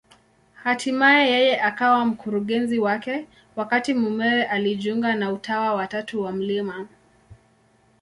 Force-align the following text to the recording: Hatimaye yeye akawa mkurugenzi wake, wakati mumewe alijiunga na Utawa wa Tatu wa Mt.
Hatimaye 0.63 1.23
yeye 1.33 1.53
akawa 1.69 2.05
mkurugenzi 2.05 2.79
wake, 2.79 3.27
wakati 3.55 3.93
mumewe 3.93 4.43
alijiunga 4.45 5.15
na 5.15 5.31
Utawa 5.31 5.73
wa 5.73 5.87
Tatu 5.87 6.21
wa 6.23 6.31
Mt. 6.31 6.87